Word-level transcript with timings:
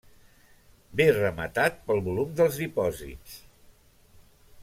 Ve 1.01 1.05
rematat 1.17 1.77
pel 1.91 2.01
volum 2.09 2.33
dels 2.41 2.59
dipòsits. 2.63 3.37